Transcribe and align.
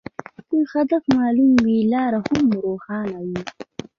که 0.49 0.57
هدف 0.73 1.03
معلوم 1.15 1.51
وي، 1.63 1.77
لار 1.91 2.13
هم 2.27 2.45
روښانه 2.63 3.19
وي. 3.29 3.41